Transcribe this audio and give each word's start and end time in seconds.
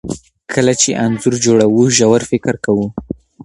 کله 0.53 0.73
چې 0.81 0.89
انځور 1.03 1.33
جوړوو 1.45 1.83
ژور 1.97 2.21
فکر 2.31 2.55
کوو. 2.65 2.87